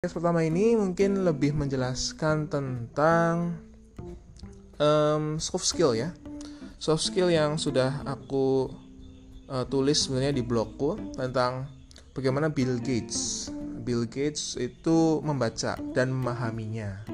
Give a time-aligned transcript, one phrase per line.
[0.00, 3.52] podcast pertama ini mungkin lebih menjelaskan tentang
[4.80, 6.16] um, soft skill ya.
[6.80, 8.72] Soft skill yang sudah aku
[9.52, 11.68] uh, tulis sebenarnya di blogku tentang
[12.16, 13.52] bagaimana Bill Gates.
[13.84, 17.04] Bill Gates itu membaca dan memahaminya.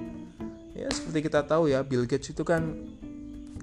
[0.70, 2.70] Ya seperti kita tahu ya, Bill Gates itu kan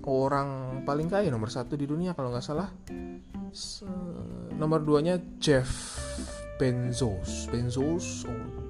[0.04, 2.76] orang paling kaya nomor satu di dunia kalau nggak salah.
[4.60, 5.96] Nomor duanya Jeff
[6.60, 7.48] Bezos.
[7.48, 8.28] Bezos.
[8.28, 8.63] Oh,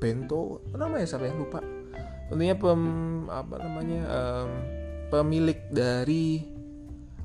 [0.00, 1.36] bento namanya siapa ya?
[1.36, 1.60] Lupa.
[2.32, 2.82] Intinya pem
[3.28, 4.50] apa namanya um,
[5.12, 6.40] pemilik dari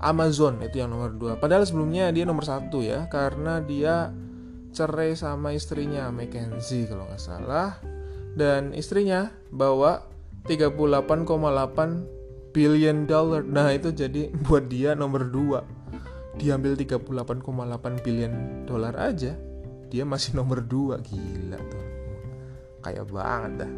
[0.04, 1.40] Amazon itu yang nomor dua.
[1.40, 4.12] Padahal sebelumnya dia nomor satu ya karena dia
[4.76, 7.80] cerai sama istrinya Mackenzie kalau nggak salah.
[8.36, 10.04] Dan istrinya bawa
[10.44, 13.48] 38,8 billion dollar.
[13.48, 15.64] Nah itu jadi buat dia nomor dua.
[16.36, 18.34] Diambil 38,8 billion
[18.68, 19.40] dollar aja.
[19.88, 21.85] Dia masih nomor dua gila tuh
[22.86, 23.72] kaya banget dah.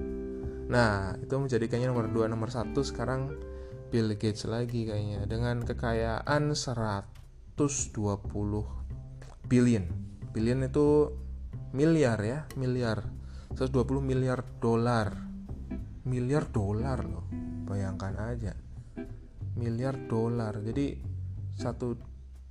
[0.68, 3.32] Nah itu menjadikannya nomor 2 nomor 1 sekarang
[3.88, 7.56] Bill Gates lagi kayaknya dengan kekayaan 120
[9.48, 9.86] billion.
[10.36, 11.16] Billion itu
[11.72, 13.08] miliar ya miliar.
[13.56, 15.16] 120 miliar dolar.
[16.04, 17.26] Miliar dolar loh
[17.64, 18.52] bayangkan aja.
[19.56, 20.60] Miliar dolar.
[20.60, 21.00] Jadi
[21.56, 21.96] satu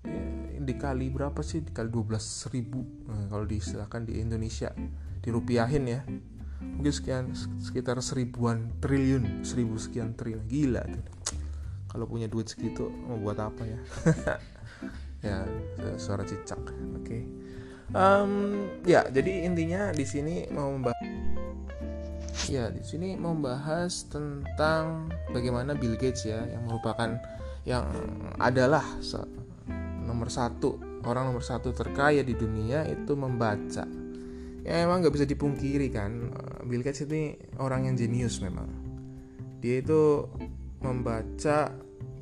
[0.08, 1.60] ya, dikali berapa sih?
[1.60, 2.80] Dikali 12 ribu.
[3.12, 4.72] Nah, kalau diistilahkan di Indonesia
[5.20, 6.00] dirupiahin ya
[6.74, 7.24] mungkin sekian
[7.62, 10.42] sekitar seribuan triliun seribu sekian triliun.
[10.50, 11.04] Gila tuh.
[11.86, 13.80] Kalau punya duit segitu mau buat apa ya?
[15.24, 15.42] Ya
[15.98, 16.60] suara cicak.
[16.60, 17.02] Oke.
[17.02, 17.22] Okay.
[17.90, 21.02] um, ya jadi intinya di sini mau membahas
[22.46, 27.18] ya di sini membahas tentang bagaimana Bill Gates ya yang merupakan
[27.66, 27.90] yang
[28.38, 28.84] adalah
[30.06, 33.82] nomor satu orang nomor satu terkaya di dunia itu membaca
[34.66, 36.34] ya emang nggak bisa dipungkiri kan
[36.66, 38.66] Bill Gates ini orang yang jenius memang.
[39.62, 40.26] Dia itu
[40.82, 41.70] membaca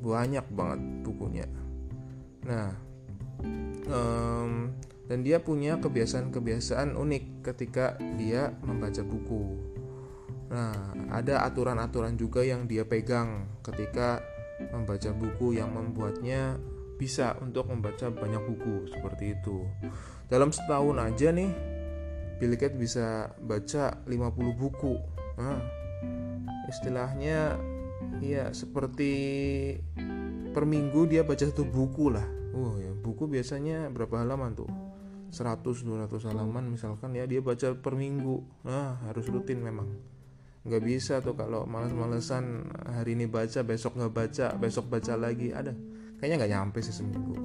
[0.05, 1.49] banyak banget bukunya.
[2.45, 2.69] Nah
[3.89, 4.69] um,
[5.09, 9.57] dan dia punya kebiasaan-kebiasaan unik ketika dia membaca buku.
[10.53, 14.21] Nah ada aturan-aturan juga yang dia pegang ketika
[14.69, 16.61] membaca buku yang membuatnya
[16.95, 19.65] bisa untuk membaca banyak buku seperti itu.
[20.31, 21.74] Dalam setahun aja nih
[22.35, 24.93] Bill Gates bisa baca 50 buku.
[25.39, 25.59] Nah,
[26.67, 27.55] istilahnya
[28.19, 29.13] ya seperti
[30.51, 32.25] per minggu dia baca satu buku lah.
[32.55, 34.69] Oh ya buku biasanya berapa halaman tuh?
[35.35, 38.39] 100 200 halaman misalkan ya dia baca per minggu.
[38.63, 39.91] Nah harus rutin memang.
[40.65, 45.51] Nggak bisa tuh kalau males-malesan hari ini baca besok nggak baca besok baca lagi.
[45.51, 45.75] Ada.
[46.17, 47.35] Kayaknya nggak nyampe sih seminggu.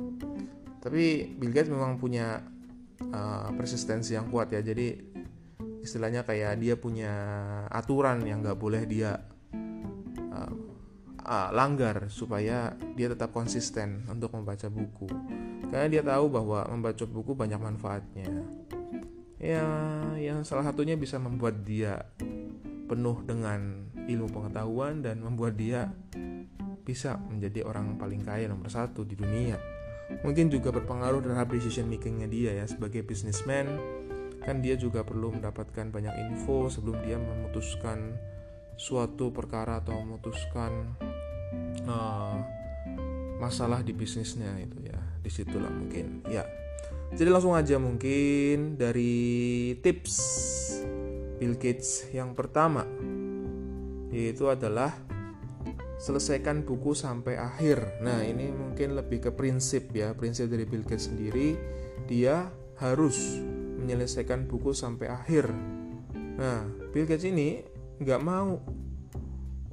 [0.80, 2.40] Tapi Bill Gates memang punya
[3.08, 4.60] uh, persistensi yang kuat ya.
[4.60, 4.96] Jadi
[5.80, 7.12] istilahnya kayak dia punya
[7.72, 9.16] aturan yang nggak boleh dia
[10.30, 10.52] uh,
[11.24, 15.08] uh, langgar supaya dia tetap konsisten untuk membaca buku.
[15.70, 18.28] Karena dia tahu bahwa membaca buku banyak manfaatnya.
[19.40, 19.64] Ya
[20.20, 22.04] yang salah satunya bisa membuat dia
[22.90, 25.88] penuh dengan ilmu pengetahuan dan membuat dia
[26.82, 29.79] bisa menjadi orang paling kaya nomor satu di dunia
[30.22, 33.78] mungkin juga berpengaruh terhadap decision makingnya dia ya sebagai businessman.
[34.41, 38.16] Kan dia juga perlu mendapatkan banyak info sebelum dia memutuskan
[38.81, 40.97] suatu perkara atau memutuskan
[41.84, 42.41] uh,
[43.37, 44.98] masalah di bisnisnya itu ya.
[45.21, 46.44] Di situlah mungkin ya.
[47.10, 50.16] Jadi langsung aja mungkin dari tips
[51.42, 52.87] Bill Gates yang pertama
[54.10, 54.94] yaitu adalah
[56.00, 58.00] selesaikan buku sampai akhir.
[58.00, 61.60] Nah, ini mungkin lebih ke prinsip ya, prinsip dari Bill Gates sendiri,
[62.08, 62.48] dia
[62.80, 63.36] harus
[63.76, 65.52] menyelesaikan buku sampai akhir.
[66.40, 66.64] Nah,
[66.96, 67.60] Bill Gates ini
[68.00, 68.56] nggak mau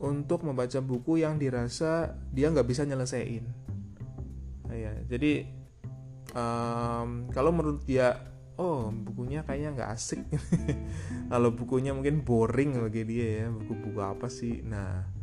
[0.03, 3.47] untuk membaca buku yang dirasa dia nggak bisa nyelesain.
[4.67, 5.47] Nah, ya, jadi
[6.35, 8.19] um, kalau menurut dia,
[8.59, 10.27] oh bukunya kayaknya nggak asik.
[11.31, 14.59] kalau bukunya mungkin boring bagi dia ya, buku-buku apa sih?
[14.59, 15.17] Nah,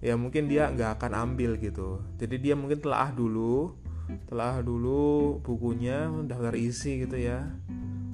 [0.00, 2.00] ya mungkin dia nggak akan ambil gitu.
[2.16, 3.76] Jadi dia mungkin telah dulu
[4.26, 7.46] telah dulu bukunya daftar isi gitu ya.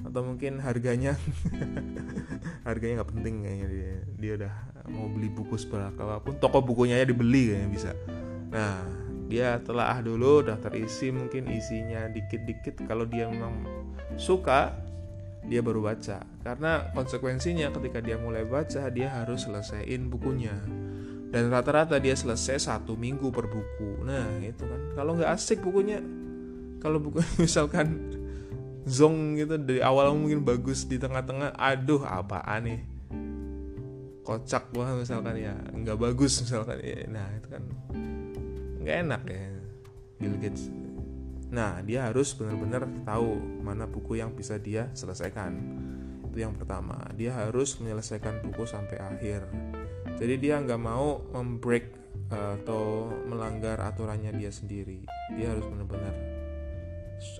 [0.03, 1.15] Atau mungkin harganya
[2.67, 3.95] harganya nggak penting kayaknya dia.
[4.19, 4.53] Dia udah
[4.91, 7.91] mau beli buku seberapa pun toko bukunya ya dibeli kayaknya bisa.
[8.51, 8.83] Nah
[9.27, 12.83] dia telah dulu daftar isi mungkin isinya dikit-dikit.
[12.83, 13.63] Kalau dia memang
[14.19, 14.75] suka
[15.47, 16.27] dia baru baca.
[16.43, 20.55] Karena konsekuensinya ketika dia mulai baca dia harus selesaiin bukunya
[21.27, 24.03] dan rata-rata dia selesai satu minggu per buku.
[24.07, 24.81] Nah itu kan.
[24.95, 25.99] Kalau nggak asik bukunya.
[26.79, 28.15] Kalau buku misalkan
[28.87, 32.81] zong gitu dari awal mungkin bagus di tengah-tengah aduh apaan nih?
[34.23, 35.55] Kocak banget misalkan ya.
[35.75, 37.03] Nggak bagus misalkan ya.
[37.11, 37.63] Nah itu kan
[38.87, 39.41] nggak enak ya
[40.23, 40.71] Bill Gates.
[41.51, 45.59] Nah dia harus benar-benar tahu mana buku yang bisa dia selesaikan.
[46.31, 46.95] Itu yang pertama.
[47.19, 49.43] Dia harus menyelesaikan buku sampai akhir
[50.17, 51.93] jadi dia nggak mau membreak
[52.33, 55.05] uh, atau melanggar aturannya dia sendiri.
[55.37, 56.15] Dia harus benar-benar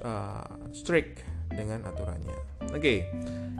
[0.05, 2.37] uh, strict dengan aturannya.
[2.71, 2.99] Oke okay.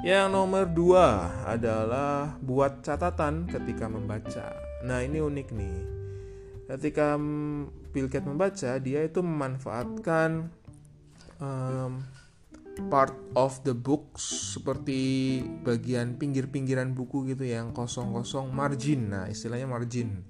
[0.06, 4.54] yang nomor dua adalah buat catatan ketika membaca.
[4.86, 5.78] Nah ini unik nih.
[6.68, 7.16] Ketika
[7.96, 10.52] Bill Gates membaca dia itu memanfaatkan
[11.40, 12.04] um,
[12.88, 20.24] part of the books seperti bagian pinggir-pinggiran buku gitu yang kosong-kosong margin nah istilahnya margin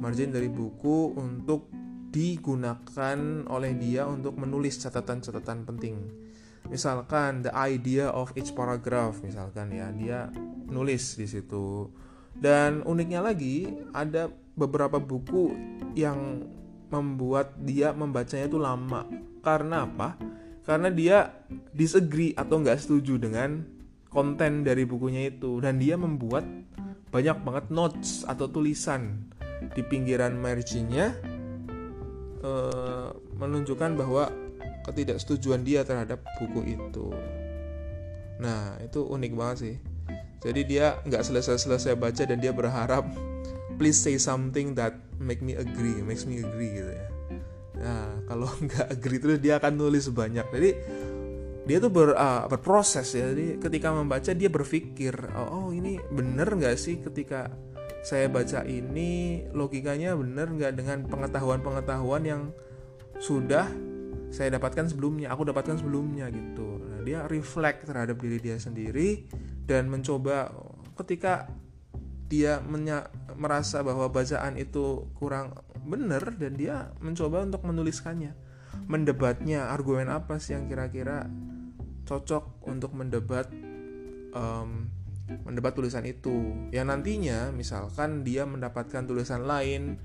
[0.00, 1.68] margin dari buku untuk
[2.10, 5.96] digunakan oleh dia untuk menulis catatan-catatan penting
[6.66, 10.32] misalkan the idea of each paragraph misalkan ya dia
[10.66, 11.86] nulis di situ
[12.36, 15.52] dan uniknya lagi ada beberapa buku
[15.96, 16.46] yang
[16.90, 19.06] membuat dia membacanya itu lama.
[19.40, 20.18] Karena apa?
[20.64, 21.32] Karena dia
[21.72, 23.64] disagree atau nggak setuju dengan
[24.10, 26.42] konten dari bukunya itu dan dia membuat
[27.10, 29.26] banyak banget notes atau tulisan
[29.74, 31.14] di pinggiran marginnya
[32.42, 34.30] uh, menunjukkan bahwa
[34.86, 37.10] ketidaksetujuan dia terhadap buku itu.
[38.40, 39.76] Nah itu unik banget sih.
[40.40, 43.04] Jadi dia nggak selesai-selesai baca dan dia berharap
[43.80, 47.19] please say something that make me agree makes me agree gitu ya
[47.80, 50.46] nah kalau nggak agree terus dia akan nulis banyak.
[50.52, 50.70] Jadi
[51.64, 53.32] dia tuh ber, uh, berproses ya.
[53.32, 57.48] Jadi ketika membaca dia berpikir oh, oh ini bener nggak sih ketika
[58.04, 59.44] saya baca ini?
[59.52, 62.42] Logikanya bener nggak dengan pengetahuan-pengetahuan yang
[63.20, 63.68] sudah
[64.30, 66.80] saya dapatkan sebelumnya aku dapatkan sebelumnya gitu.
[66.86, 69.26] Nah, dia reflect terhadap diri dia sendiri
[69.66, 70.54] dan mencoba
[71.02, 71.50] ketika
[72.30, 72.62] dia
[73.34, 75.50] merasa bahwa bacaan itu kurang
[75.84, 78.32] benar dan dia mencoba untuk menuliskannya.
[78.86, 81.26] Mendebatnya argumen apa sih yang kira-kira
[82.06, 83.50] cocok untuk mendebat
[84.34, 84.86] um,
[85.46, 86.68] mendebat tulisan itu?
[86.74, 89.98] Yang nantinya misalkan dia mendapatkan tulisan lain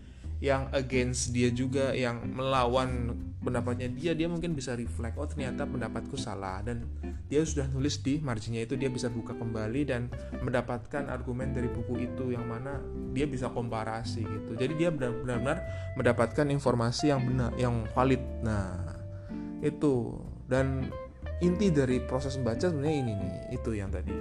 [0.44, 3.16] yang against dia juga yang melawan
[3.46, 6.60] pendapatnya dia dia mungkin bisa reflect oh ternyata pendapatku salah.
[6.66, 6.90] Dan
[7.30, 10.10] dia sudah nulis di marginnya itu dia bisa buka kembali dan
[10.42, 12.82] mendapatkan argumen dari buku itu yang mana
[13.14, 14.52] dia bisa komparasi gitu.
[14.58, 15.62] Jadi dia benar-benar
[15.96, 18.22] mendapatkan informasi yang benar yang valid.
[18.44, 18.82] Nah
[19.62, 20.20] itu.
[20.46, 20.86] Dan
[21.42, 24.14] inti dari proses membaca sebenarnya ini nih itu yang tadi.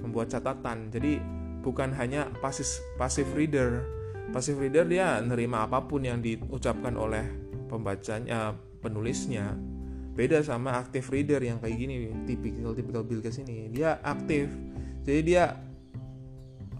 [0.00, 0.88] Membuat catatan.
[0.88, 1.20] Jadi
[1.60, 3.99] bukan hanya passive passive reader
[4.30, 7.26] Passive reader dia nerima apa pun yang diucapkan oleh
[7.66, 9.58] pembacanya, penulisnya.
[10.14, 13.70] Beda sama active reader yang kayak gini, tipikal tipikal Bill Gates ini.
[13.70, 14.50] Dia aktif.
[15.02, 15.58] Jadi dia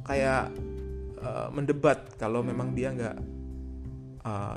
[0.07, 0.51] kayak
[1.23, 3.17] uh, mendebat kalau memang dia nggak
[4.27, 4.57] uh,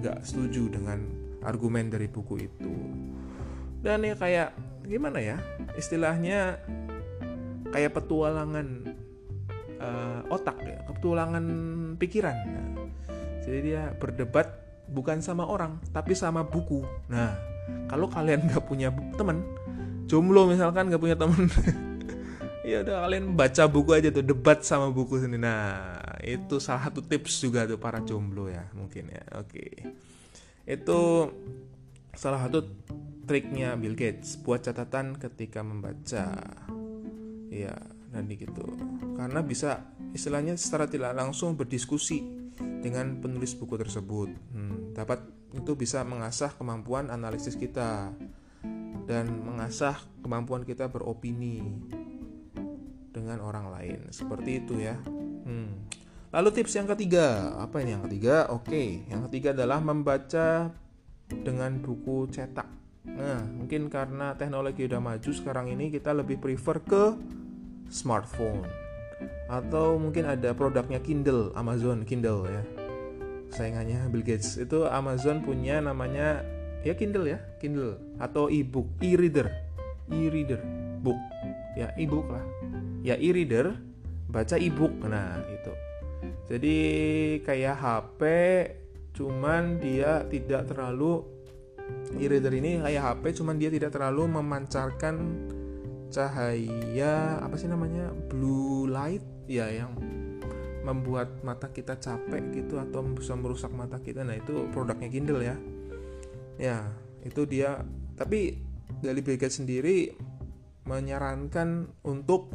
[0.00, 1.00] nggak setuju dengan
[1.44, 2.74] argumen dari buku itu.
[3.84, 4.56] Dan ya kayak
[4.88, 5.36] gimana ya?
[5.76, 6.56] Istilahnya
[7.72, 8.96] kayak petualangan
[9.80, 11.44] uh, otak ya, ketulangan
[11.96, 12.36] pikiran.
[12.36, 12.66] Nah,
[13.44, 14.50] jadi dia berdebat
[14.88, 16.84] bukan sama orang, tapi sama buku.
[17.08, 17.36] Nah,
[17.88, 19.40] kalau kalian nggak punya teman,
[20.08, 21.48] jomblo misalkan nggak punya teman,
[22.68, 25.44] ya udah kalian baca buku aja tuh debat sama buku sendiri.
[25.44, 29.24] Nah, itu salah satu tips juga tuh para jomblo ya mungkin ya.
[29.40, 29.84] Oke,
[30.64, 31.00] itu
[32.16, 32.64] salah satu
[33.24, 36.24] triknya Bill Gates buat catatan ketika membaca.
[37.54, 37.76] Ya,
[38.14, 38.64] nanti gitu.
[39.18, 42.22] Karena bisa istilahnya secara tidak langsung berdiskusi
[42.58, 44.30] dengan penulis buku tersebut.
[44.54, 48.14] Hmm, dapat itu bisa mengasah kemampuan analisis kita
[49.04, 51.62] dan mengasah kemampuan kita beropini
[53.14, 53.98] dengan orang lain.
[54.10, 54.98] Seperti itu ya.
[55.44, 55.86] Hmm.
[56.34, 57.54] lalu tips yang ketiga.
[57.62, 58.50] Apa ini yang ketiga?
[58.50, 60.72] Oke yang ketiga adalah membaca
[61.30, 62.66] dengan buku cetak.
[63.06, 67.04] Nah mungkin karena teknologi udah maju sekarang ini kita lebih prefer ke
[67.88, 68.64] smartphone.
[69.48, 72.62] Atau mungkin ada produknya Kindle Amazon Kindle ya.
[73.54, 74.58] Saingannya Bill Gates.
[74.58, 76.42] Itu Amazon punya namanya
[76.82, 77.38] ya Kindle ya.
[77.62, 77.96] Kindle.
[78.18, 79.48] Atau e-book e-reader.
[80.10, 80.60] E-reader
[81.00, 81.18] book.
[81.78, 82.44] Ya e-book lah.
[83.04, 83.76] Ya e-reader
[84.28, 84.92] baca e-book.
[85.06, 85.72] Nah itu
[86.44, 86.78] jadi
[87.40, 88.20] kayak HP
[89.14, 91.24] cuman dia tidak terlalu
[92.18, 95.14] e-reader ini kayak HP cuman dia tidak terlalu memancarkan
[96.14, 98.14] cahaya apa sih namanya?
[98.30, 99.26] Blue light.
[99.50, 99.98] Ya yang
[100.86, 104.22] membuat mata kita capek gitu atau bisa merusak mata kita.
[104.22, 105.56] Nah itu produknya Kindle ya.
[106.56, 106.78] Ya
[107.26, 107.82] itu dia.
[108.14, 108.62] Tapi
[109.02, 110.14] dari Bill Gates sendiri
[110.86, 112.54] menyarankan untuk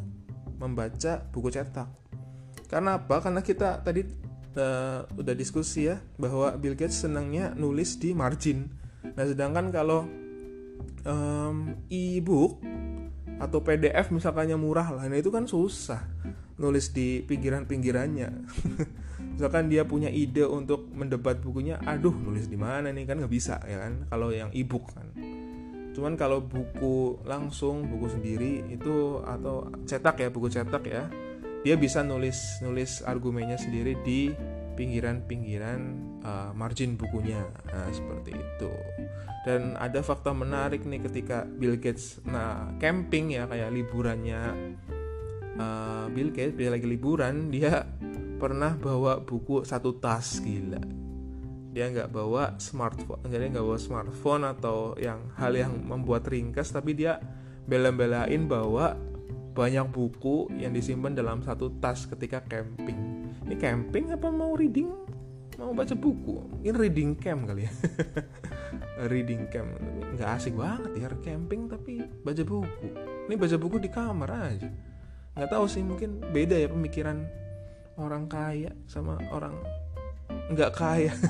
[0.61, 1.89] membaca buku cetak.
[2.69, 3.19] Karena apa?
[3.19, 4.05] Karena kita tadi
[4.55, 8.69] uh, udah diskusi ya bahwa Bill Gates senangnya nulis di margin.
[9.03, 10.05] Nah sedangkan kalau
[11.09, 12.61] um, e-book
[13.39, 15.07] atau PDF misalkannya murah lah.
[15.07, 16.03] Nah itu kan susah
[16.59, 18.29] nulis di pinggiran-pinggirannya.
[19.39, 23.07] Misalkan dia punya ide untuk mendebat bukunya aduh nulis di mana nih?
[23.07, 24.03] Kan nggak bisa ya kan?
[24.11, 25.07] Kalau yang e-book kan.
[25.95, 31.07] Cuman kalau buku langsung buku sendiri itu atau cetak ya buku cetak ya
[31.59, 34.31] dia bisa nulis nulis argumennya sendiri di
[34.79, 35.91] pinggiran-pinggiran
[36.23, 37.43] uh, margin bukunya.
[37.69, 38.71] Nah, seperti itu.
[39.47, 44.75] Dan ada fakta menarik nih ketika Bill Gates nah camping ya kayak liburannya.
[45.59, 47.83] Uh, Bill Gates dia lagi liburan dia
[48.39, 50.79] pernah bawa buku satu tas gila.
[51.69, 56.95] Dia nggak bawa smartphone jadi nggak bawa smartphone atau yang hal yang membuat ringkas tapi
[56.95, 57.19] dia
[57.69, 58.97] bela-belain bawa
[59.53, 63.27] banyak buku yang disimpan dalam satu tas ketika camping.
[63.43, 65.08] Ini camping apa mau reading
[65.59, 66.63] mau baca buku?
[66.63, 67.71] Ini reading camp kali ya.
[69.11, 69.75] Reading camp.
[70.15, 72.87] Nggak asik banget ya camping tapi baca buku.
[73.27, 74.69] Ini baca buku di kamar aja.
[75.35, 77.27] Nggak tahu sih mungkin beda ya pemikiran
[77.99, 79.55] orang kaya sama orang
[80.55, 81.11] nggak kaya.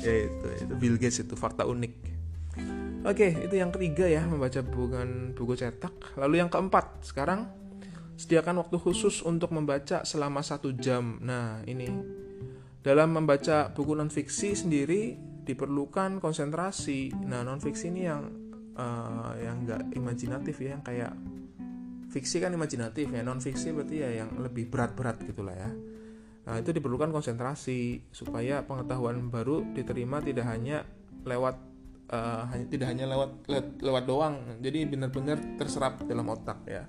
[0.00, 0.72] Ya itu itu.
[0.78, 1.92] Bill Gates itu fakta unik.
[3.04, 6.14] Oke itu yang ketiga ya membaca bukan buku cetak.
[6.14, 7.50] Lalu yang keempat sekarang
[8.14, 11.18] sediakan waktu khusus untuk membaca selama satu jam.
[11.20, 11.90] Nah ini
[12.80, 17.12] dalam membaca buku non fiksi sendiri diperlukan konsentrasi.
[17.28, 18.22] Nah non fiksi ini yang
[18.76, 21.12] uh, yang nggak imajinatif ya yang kayak
[22.10, 25.70] fiksi kan imajinatif ya non fiksi berarti ya yang lebih berat-berat gitulah ya.
[26.48, 30.88] Nah itu diperlukan konsentrasi supaya pengetahuan baru diterima tidak hanya
[31.28, 31.60] lewat
[32.08, 34.34] uh, hanya tidak hanya lewat lewat, lewat doang.
[34.64, 36.88] Jadi benar-benar terserap dalam otak ya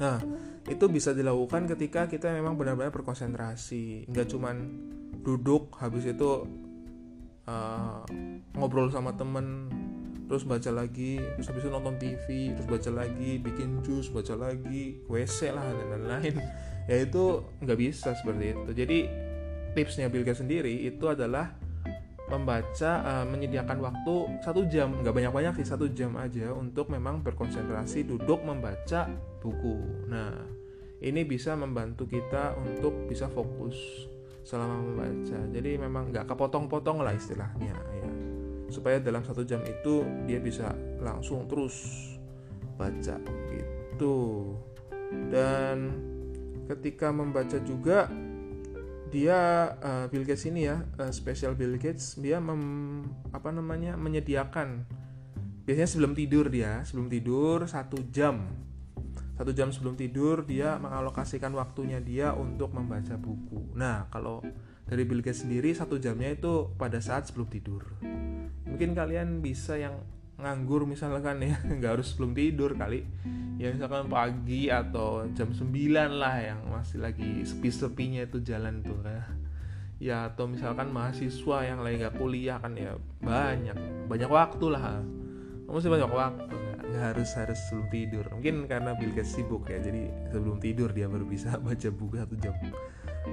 [0.00, 0.18] nah
[0.64, 4.08] itu bisa dilakukan ketika kita memang benar-benar berkonsentrasi.
[4.08, 4.56] Nggak cuman
[5.20, 6.48] duduk habis itu
[7.44, 8.02] uh,
[8.56, 9.68] ngobrol sama temen
[10.30, 15.02] terus baca lagi terus habis itu nonton TV terus baca lagi bikin jus baca lagi
[15.10, 16.36] WC lah dan lain-lain.
[16.88, 18.70] Ya itu nggak bisa seperti itu.
[18.74, 18.98] Jadi
[19.74, 21.54] tipsnya Bill Gates sendiri itu adalah
[22.30, 24.94] membaca uh, menyediakan waktu satu jam.
[25.02, 29.10] Nggak banyak-banyak sih satu jam aja untuk memang berkonsentrasi duduk membaca
[29.42, 30.06] buku.
[30.06, 30.32] Nah
[31.02, 33.74] ini bisa membantu kita untuk bisa fokus
[34.46, 35.38] selama membaca.
[35.50, 38.10] Jadi memang nggak kepotong-potong lah istilahnya ya.
[38.70, 40.70] Supaya dalam satu jam itu dia bisa
[41.02, 41.74] langsung terus
[42.78, 43.18] baca
[43.50, 44.16] gitu.
[45.28, 45.90] Dan
[46.70, 48.06] ketika membaca juga
[49.10, 49.38] dia
[49.82, 53.02] uh, Bill Gates ini ya uh, spesial Bill Gates dia mem,
[53.34, 54.86] apa namanya menyediakan
[55.66, 58.46] biasanya sebelum tidur dia sebelum tidur satu jam.
[59.40, 63.72] Satu jam sebelum tidur dia mengalokasikan waktunya dia untuk membaca buku.
[63.72, 64.44] Nah kalau
[64.84, 67.82] dari Bill Gates sendiri satu jamnya itu pada saat sebelum tidur.
[68.68, 69.96] Mungkin kalian bisa yang
[70.40, 73.04] nganggur misalkan ya nggak harus belum tidur kali.
[73.60, 75.68] Ya misalkan pagi atau jam 9
[76.16, 79.24] lah yang masih lagi sepi-sepinya itu jalan tuh ya.
[80.00, 85.04] Ya atau misalkan mahasiswa yang lagi nggak kuliah kan ya banyak banyak waktu lah.
[85.68, 88.24] Kamu sih banyak waktu nggak harus harus sebelum tidur.
[88.34, 92.34] Mungkin karena Bill Gates sibuk ya jadi sebelum tidur dia baru bisa baca buku satu
[92.40, 92.54] jam.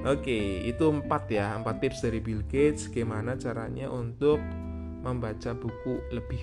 [0.06, 4.38] Oke itu empat ya empat tips dari Bill Gates gimana caranya untuk
[5.02, 6.42] membaca buku lebih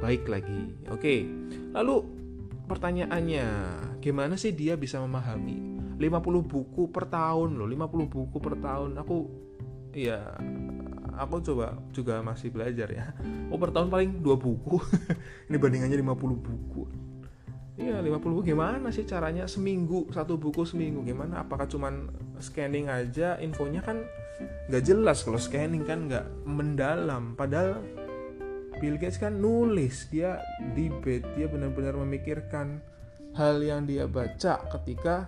[0.00, 0.74] baik lagi.
[0.88, 1.24] Oke.
[1.76, 1.96] Lalu
[2.66, 3.46] pertanyaannya,
[4.00, 8.98] gimana sih dia bisa memahami 50 buku per tahun loh, 50 buku per tahun.
[8.98, 9.16] Aku
[9.92, 10.34] ya
[11.16, 13.12] aku coba juga masih belajar ya.
[13.52, 14.80] Oh per tahun paling dua buku.
[15.48, 16.82] Ini bandingannya 50 buku.
[17.82, 19.50] Iya 50 buku gimana sih caranya?
[19.50, 21.42] Seminggu satu buku seminggu gimana?
[21.42, 23.34] Apakah cuman scanning aja?
[23.42, 24.06] Infonya kan
[24.70, 27.34] nggak jelas kalau scanning kan nggak mendalam.
[27.34, 27.82] Padahal
[28.78, 30.38] Bill Gates kan nulis dia
[30.78, 32.78] debate dia benar-benar memikirkan
[33.34, 35.26] hal yang dia baca ketika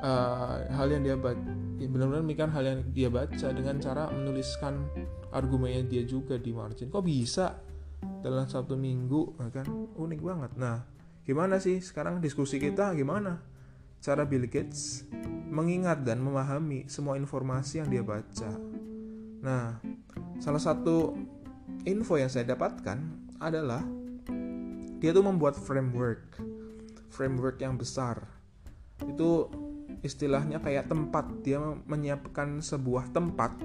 [0.00, 1.36] uh, hal yang dia baca
[1.76, 4.88] benar-benar memikirkan hal yang dia baca dengan cara menuliskan
[5.36, 6.88] argumennya dia juga di margin.
[6.88, 7.60] Kok bisa
[8.24, 9.68] dalam satu minggu kan?
[10.00, 10.52] Unik banget.
[10.56, 10.95] Nah
[11.26, 13.42] gimana sih sekarang diskusi kita gimana
[13.98, 15.02] cara Bill Gates
[15.50, 18.50] mengingat dan memahami semua informasi yang dia baca.
[19.42, 19.78] Nah,
[20.38, 21.18] salah satu
[21.82, 22.98] info yang saya dapatkan
[23.42, 23.82] adalah
[25.02, 26.38] dia tuh membuat framework,
[27.10, 28.22] framework yang besar.
[29.02, 29.50] Itu
[30.06, 33.58] istilahnya kayak tempat dia menyiapkan sebuah tempat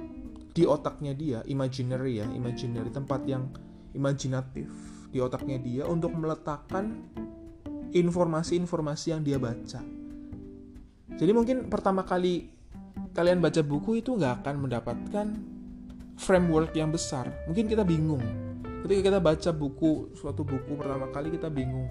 [0.51, 3.47] di otaknya dia, imaginary ya, imaginary tempat yang
[3.95, 4.67] imajinatif
[5.11, 7.03] di otaknya dia untuk meletakkan
[7.91, 9.83] informasi-informasi yang dia baca.
[11.11, 12.49] Jadi mungkin pertama kali
[13.11, 15.27] kalian baca buku itu nggak akan mendapatkan
[16.15, 17.29] framework yang besar.
[17.45, 18.23] Mungkin kita bingung.
[18.81, 21.89] Ketika kita baca buku suatu buku pertama kali kita bingung.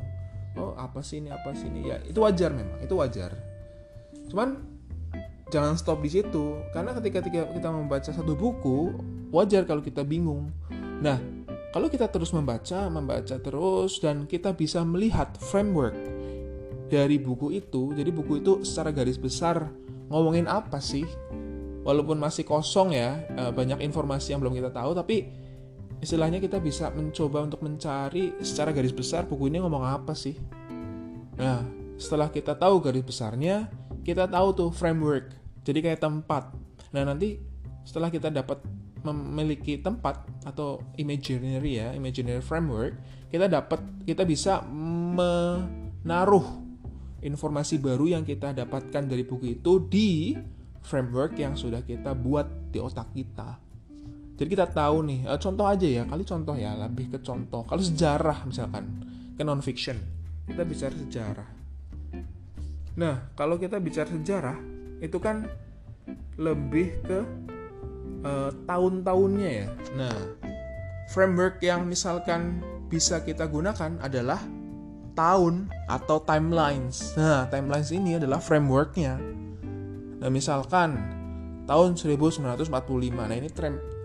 [0.58, 1.86] Oh apa sih ini apa sih ini?
[1.86, 3.30] Ya itu wajar memang itu wajar.
[4.26, 4.58] Cuman
[5.52, 6.58] jangan stop di situ.
[6.74, 8.96] Karena ketika kita membaca satu buku
[9.30, 10.50] wajar kalau kita bingung.
[11.00, 11.22] Nah
[11.70, 15.94] kalau kita terus membaca, membaca terus dan kita bisa melihat framework
[16.90, 19.70] dari buku itu, jadi buku itu secara garis besar
[20.10, 21.06] ngomongin apa sih?
[21.86, 25.30] Walaupun masih kosong ya, eh, banyak informasi yang belum kita tahu, tapi
[26.02, 30.34] istilahnya kita bisa mencoba untuk mencari secara garis besar buku ini ngomong apa sih.
[31.38, 31.62] Nah,
[32.00, 33.70] setelah kita tahu garis besarnya,
[34.02, 35.30] kita tahu tuh framework.
[35.62, 36.50] Jadi kayak tempat.
[36.90, 37.38] Nah, nanti
[37.86, 38.58] setelah kita dapat
[39.04, 42.96] memiliki tempat atau imaginary ya, imaginary framework,
[43.32, 44.60] kita dapat kita bisa
[45.14, 46.46] menaruh
[47.20, 50.36] informasi baru yang kita dapatkan dari buku itu di
[50.80, 53.60] framework yang sudah kita buat di otak kita.
[54.40, 57.60] Jadi kita tahu nih, eh, contoh aja ya, kali contoh ya, lebih ke contoh.
[57.68, 58.88] Kalau sejarah misalkan,
[59.36, 60.00] ke non fiction,
[60.48, 61.48] kita bicara sejarah.
[62.96, 64.56] Nah, kalau kita bicara sejarah,
[65.04, 65.44] itu kan
[66.40, 67.20] lebih ke
[68.24, 69.68] uh, tahun-tahunnya ya.
[69.96, 70.16] Nah,
[71.12, 74.40] framework yang misalkan bisa kita gunakan adalah
[75.14, 77.14] tahun atau timelines.
[77.18, 79.18] Nah, timelines ini adalah frameworknya.
[80.20, 80.96] Nah, misalkan
[81.66, 82.70] tahun 1945.
[83.28, 83.48] Nah, ini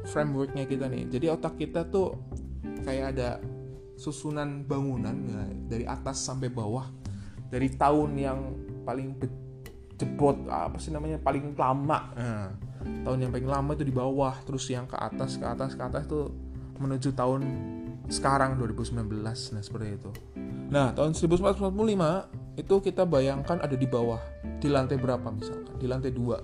[0.06, 1.10] frameworknya kita nih.
[1.10, 2.14] Jadi otak kita tuh
[2.86, 3.42] kayak ada
[3.96, 6.86] susunan bangunan ya, dari atas sampai bawah.
[7.50, 8.40] Dari tahun yang
[8.84, 9.16] paling
[9.96, 12.00] jebot apa sih namanya paling lama.
[12.16, 12.48] Nah,
[13.08, 16.04] tahun yang paling lama itu di bawah terus yang ke atas ke atas ke atas
[16.06, 16.30] itu
[16.78, 17.42] menuju tahun
[18.06, 20.10] sekarang 2019 nah seperti itu.
[20.70, 24.22] Nah tahun 1945 itu kita bayangkan ada di bawah
[24.62, 25.74] di lantai berapa misalkan?
[25.82, 26.38] Di lantai dua.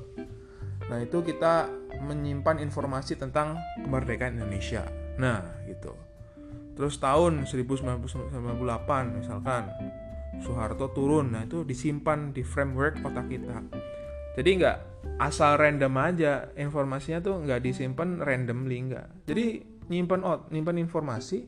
[0.89, 1.69] Nah itu kita
[2.01, 4.87] menyimpan informasi tentang kemerdekaan Indonesia.
[5.21, 5.93] Nah gitu.
[6.73, 8.33] Terus tahun 1998
[9.21, 9.69] misalkan
[10.39, 11.35] Soeharto turun.
[11.35, 13.59] Nah itu disimpan di framework otak kita.
[14.39, 14.77] Jadi nggak
[15.19, 19.27] asal random aja informasinya tuh nggak disimpan randomly nggak.
[19.27, 19.45] Jadi
[19.91, 21.43] nyimpan out nyimpan informasi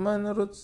[0.00, 0.56] menurut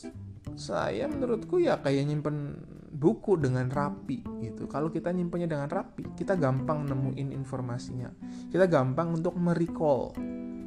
[0.56, 2.56] saya menurutku ya kayak nyimpan
[2.96, 4.64] buku dengan rapi gitu.
[4.64, 8.08] Kalau kita nyimpannya dengan rapi kita gampang nemuin informasinya.
[8.48, 10.16] Kita gampang untuk merecall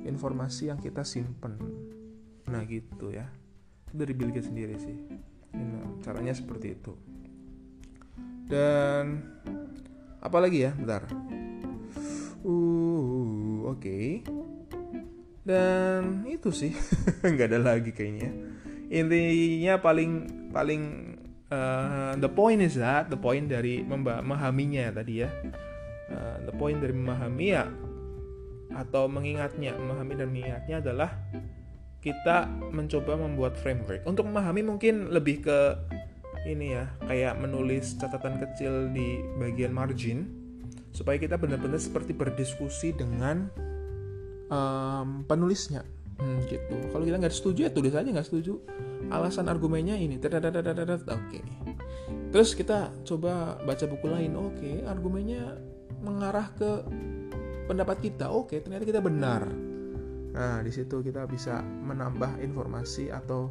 [0.06, 1.58] informasi yang kita simpen.
[2.46, 3.26] Nah gitu ya.
[3.90, 4.98] Itu dari Bill Gates sendiri sih
[6.04, 6.94] caranya seperti itu.
[8.50, 9.22] Dan
[10.24, 10.72] apalagi ya?
[10.74, 11.06] Bentar.
[12.42, 13.80] Uh oke.
[13.80, 14.08] Okay.
[15.46, 16.74] dan itu sih.
[17.26, 18.30] Nggak ada lagi kayaknya.
[18.90, 20.12] Intinya paling
[20.54, 20.82] paling
[21.50, 25.30] uh, the point is that the point dari memahaminya tadi ya.
[26.10, 27.70] Uh, the point dari memahami ya
[28.70, 31.10] atau mengingatnya memahami dan mengingatnya adalah
[32.00, 34.08] kita mencoba membuat framework.
[34.08, 35.60] Untuk memahami mungkin lebih ke
[36.48, 40.32] ini ya kayak menulis catatan kecil di bagian margin
[40.96, 43.52] supaya kita benar-benar seperti berdiskusi dengan
[44.48, 45.84] um, penulisnya.
[46.20, 46.76] Hmm, gitu.
[46.92, 48.60] Kalau kita nggak setuju ya tulis aja nggak setuju.
[49.12, 50.16] Alasan argumennya ini.
[50.20, 51.04] Oke.
[51.04, 51.44] Okay.
[52.30, 54.32] terus kita coba baca buku lain.
[54.40, 55.60] Oke okay, argumennya
[56.00, 56.88] mengarah ke
[57.68, 58.32] pendapat kita.
[58.32, 59.69] Oke okay, ternyata kita benar
[60.30, 63.50] nah di situ kita bisa menambah informasi atau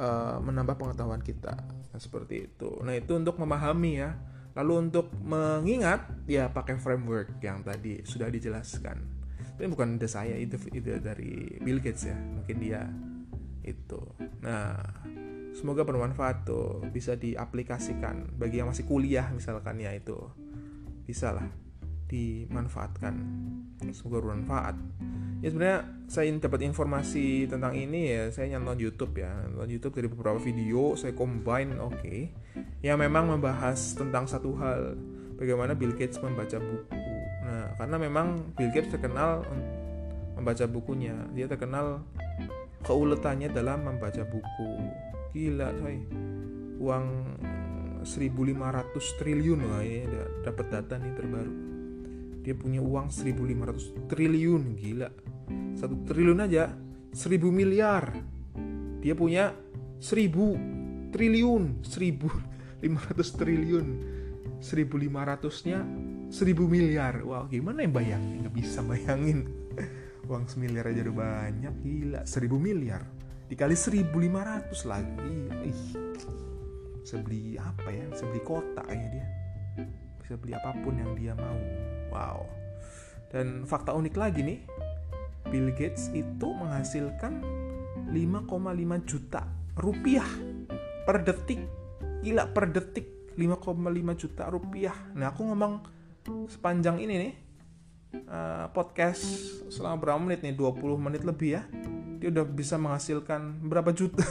[0.00, 2.70] uh, menambah pengetahuan kita Nah, seperti itu.
[2.86, 4.14] Nah, itu untuk memahami ya.
[4.54, 8.98] Lalu untuk mengingat ya pakai framework yang tadi sudah dijelaskan.
[9.60, 12.16] Ini bukan ide saya, ide ide dari Bill Gates ya.
[12.18, 12.82] Mungkin dia
[13.62, 14.00] itu.
[14.42, 14.74] Nah,
[15.54, 20.18] semoga bermanfaat tuh bisa diaplikasikan bagi yang masih kuliah misalkan ya itu.
[21.06, 21.46] Bisa lah
[22.10, 23.14] dimanfaatkan
[23.94, 24.76] semoga bermanfaat.
[25.40, 30.08] Ya sebenarnya saya dapat informasi tentang ini ya saya nonton YouTube ya nonton YouTube dari
[30.10, 31.96] beberapa video saya combine oke.
[31.96, 32.34] Okay,
[32.82, 34.98] yang memang membahas tentang satu hal
[35.38, 36.98] bagaimana Bill Gates membaca buku.
[37.46, 39.46] Nah karena memang Bill Gates terkenal
[40.34, 41.14] membaca bukunya.
[41.32, 42.04] Dia terkenal
[42.84, 44.70] keuletannya dalam membaca buku.
[45.32, 45.96] Gila coy.
[46.80, 47.06] Uang
[48.02, 50.08] 1500 triliun wah ini
[50.40, 51.69] dapat data nih terbaru
[52.40, 55.08] dia punya uang 1500 triliun gila.
[55.76, 56.72] Satu triliun aja
[57.12, 58.16] 1000 miliar.
[59.00, 59.52] Dia punya
[60.00, 63.86] 1000 triliun 1500 triliun.
[64.60, 65.80] 1500 nya
[66.28, 67.24] 1000 miliar.
[67.24, 68.44] Wow gimana yang bayangin?
[68.44, 69.48] Nggak bisa bayangin.
[70.30, 72.20] Uang semiliar aja udah banyak gila.
[72.24, 73.02] 1000 miliar
[73.50, 75.36] dikali 1500 lagi.
[75.66, 75.82] Ih.
[77.02, 78.06] Sebeli apa ya?
[78.14, 79.26] Sebeli kota kayaknya dia.
[80.22, 81.58] Bisa beli apa pun yang dia mau
[82.10, 82.44] wow.
[83.30, 84.58] Dan fakta unik lagi nih
[85.50, 87.42] Bill Gates itu menghasilkan
[88.10, 89.46] 5,5 juta
[89.78, 90.26] rupiah
[91.06, 91.62] per detik.
[92.20, 94.96] Gila per detik 5,5 juta rupiah.
[95.16, 95.82] Nah aku ngomong
[96.50, 97.32] sepanjang ini nih
[98.28, 99.22] uh, podcast
[99.70, 100.54] selama berapa menit nih?
[100.54, 101.62] 20 menit lebih ya.
[102.20, 104.26] Dia udah bisa menghasilkan berapa juta?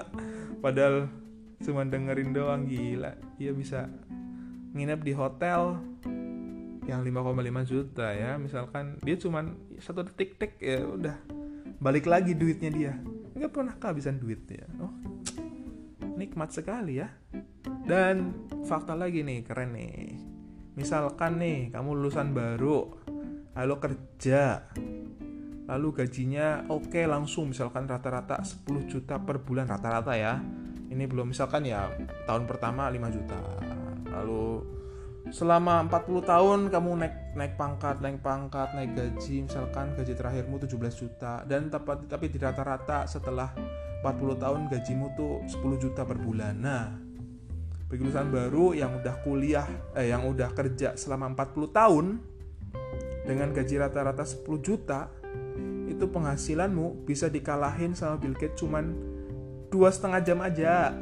[0.64, 1.12] Padahal
[1.60, 3.12] cuma dengerin doang gila.
[3.36, 3.90] Dia bisa
[4.72, 5.76] nginep di hotel
[6.86, 8.38] yang 5,5 juta ya.
[8.38, 9.42] Misalkan dia cuma
[9.82, 11.16] satu detik tek ya udah.
[11.82, 12.92] Balik lagi duitnya dia.
[13.36, 14.64] Nggak pernah kehabisan duitnya.
[14.80, 14.94] Oh
[16.16, 17.12] nikmat sekali ya.
[17.86, 20.16] Dan fakta lagi nih keren nih.
[20.74, 23.04] Misalkan nih kamu lulusan baru
[23.56, 24.68] lalu kerja
[25.66, 30.40] lalu gajinya oke okay, langsung misalkan rata-rata 10 juta per bulan rata-rata ya.
[30.86, 31.92] Ini belum misalkan ya
[32.26, 33.40] tahun pertama 5 juta
[34.10, 34.75] lalu
[35.34, 41.02] selama 40 tahun kamu naik naik pangkat naik pangkat naik gaji misalkan gaji terakhirmu 17
[41.02, 43.50] juta dan tapi tapi di rata-rata setelah
[44.06, 46.54] 40 tahun gajimu tuh 10 juta per bulan.
[46.62, 46.86] Nah
[47.86, 52.06] bagi lulusan baru yang udah kuliah eh yang udah kerja selama 40 tahun
[53.26, 55.10] dengan gaji rata-rata 10 juta
[55.86, 58.94] itu penghasilanmu bisa dikalahin sama Bill Gates cuman
[59.70, 60.94] dua setengah jam aja.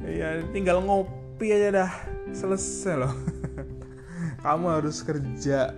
[0.00, 1.90] Ya tinggal ngopi aja dah
[2.36, 3.14] selesai loh.
[4.44, 5.72] Kamu harus kerja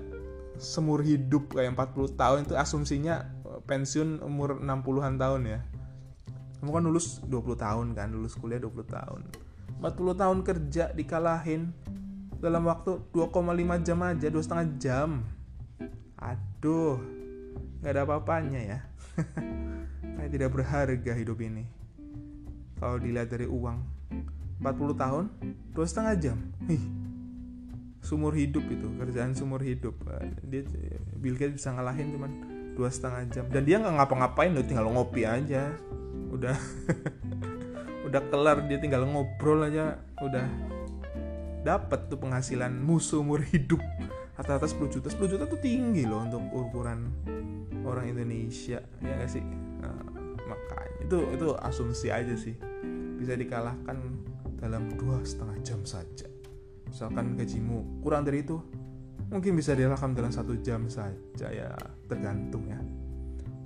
[0.58, 2.38] semur hidup kayak 40 tahun.
[2.50, 3.30] Itu asumsinya
[3.70, 5.60] pensiun umur 60-an tahun ya.
[6.58, 9.22] Kamu kan lulus 20 tahun kan lulus kuliah 20 tahun.
[9.78, 11.70] 40 tahun kerja dikalahin
[12.42, 15.10] dalam waktu 2,5 jam aja dua setengah jam.
[16.18, 16.98] Aduh
[17.82, 18.78] nggak ada apa-apanya ya.
[20.18, 21.82] Kayak tidak berharga hidup ini
[22.82, 23.78] kalau dilihat dari uang
[24.62, 25.24] 40 tahun
[25.74, 26.38] dua setengah jam.
[26.70, 26.82] Hih,
[27.98, 29.98] sumur hidup itu kerjaan sumur hidup.
[30.46, 30.62] Dia
[31.18, 32.30] Bill Gates bisa ngalahin cuman
[32.78, 33.44] dua setengah jam.
[33.50, 35.74] Dan dia nggak ngapa-ngapain loh tinggal ngopi aja.
[36.30, 36.54] Udah
[38.06, 39.98] udah kelar dia tinggal ngobrol aja.
[40.22, 40.46] Udah
[41.62, 43.82] dapat tuh penghasilan musuh umur hidup.
[44.38, 45.08] Rata-rata 10 juta.
[45.10, 47.10] 10 juta tuh tinggi loh untuk ukuran
[47.82, 49.44] orang Indonesia ya gak sih?
[49.82, 50.02] Nah,
[50.46, 50.96] makanya.
[51.02, 52.54] Itu itu asumsi aja sih.
[53.18, 53.98] Bisa dikalahkan
[54.62, 56.30] dalam dua setengah jam saja
[56.86, 58.62] misalkan gajimu kurang dari itu
[59.26, 61.74] mungkin bisa dikalahkan dalam satu jam saja ya
[62.06, 62.78] tergantung ya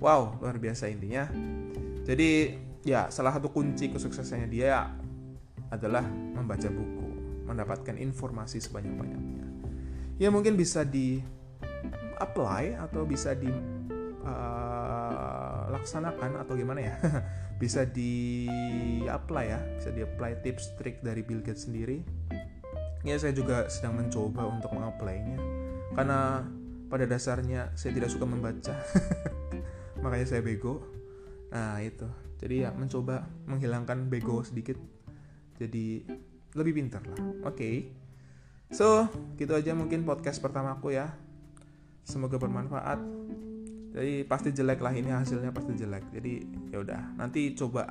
[0.01, 1.29] wow luar biasa intinya
[2.01, 2.57] jadi
[2.87, 4.95] ya salah satu kunci kesuksesannya dia
[5.67, 7.07] adalah membaca buku
[7.47, 9.45] mendapatkan informasi sebanyak-banyaknya.
[10.19, 11.23] Ya mungkin bisa di
[12.19, 13.51] apply atau bisa di
[14.23, 16.95] uh, laksanakan atau gimana ya?
[17.57, 18.45] bisa di
[19.09, 22.05] apply ya, bisa di apply tips trik dari Bill Gates sendiri.
[23.05, 25.37] Ya saya juga sedang mencoba untuk mengapply-nya
[25.95, 26.43] karena
[26.87, 28.73] pada dasarnya saya tidak suka membaca.
[30.03, 30.83] Makanya saya bego.
[31.49, 32.05] Nah, itu.
[32.37, 34.77] Jadi ya mencoba menghilangkan bego sedikit.
[35.57, 36.05] Jadi
[36.57, 37.93] lebih pintar lah oke okay.
[38.73, 39.05] so
[39.37, 41.13] gitu aja mungkin podcast pertama aku ya
[42.01, 42.97] semoga bermanfaat
[43.97, 46.13] jadi pasti jelek lah ini hasilnya pasti jelek.
[46.13, 47.89] Jadi ya udah nanti coba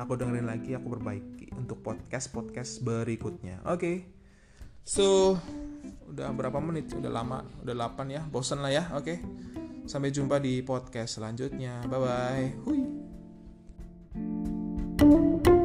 [0.00, 3.60] aku dengerin lagi aku perbaiki untuk podcast podcast berikutnya.
[3.68, 3.76] Oke.
[3.76, 3.96] Okay.
[4.80, 5.36] so
[6.08, 6.88] udah berapa menit?
[6.96, 8.24] Udah lama udah 8 ya?
[8.24, 9.04] Bosen lah ya oke.
[9.04, 9.18] Okay.
[9.84, 11.84] sampai jumpa di podcast selanjutnya.
[11.84, 12.80] Bye bye hui.
[14.96, 15.55] thank you